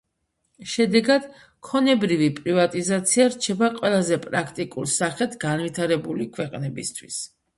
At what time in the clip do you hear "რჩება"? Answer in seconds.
3.35-3.69